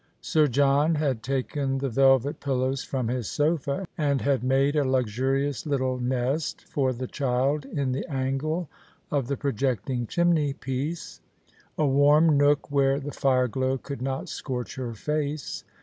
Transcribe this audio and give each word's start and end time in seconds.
Sir 0.19 0.47
John 0.47 0.95
had 0.95 1.21
taken 1.21 1.77
the 1.77 1.87
velvet 1.87 2.39
pillows 2.39 2.83
from 2.83 3.07
his 3.07 3.29
sofa, 3.29 3.85
and 3.95 4.19
had 4.21 4.43
made 4.43 4.75
a 4.75 4.83
luxurious 4.83 5.63
little 5.67 5.99
nest 5.99 6.63
for 6.67 6.91
the 6.91 7.05
child 7.05 7.65
in 7.65 7.91
the 7.91 8.11
angle 8.11 8.67
of 9.11 9.27
the 9.27 9.37
projecting 9.37 10.07
chimney 10.07 10.53
piece— 10.53 11.21
a 11.77 11.85
warm 11.85 12.35
nook 12.35 12.71
where 12.71 12.99
the 12.99 13.11
fire 13.11 13.47
glow 13.47 13.77
could 13.77 14.01
not 14.01 14.27
scorch 14.27 14.75
196 14.75 14.75
The 14.75 14.83
Christmas 14.89 15.11
Hirelings. 15.11 15.61
her 15.61 15.65
face. 15.65 15.71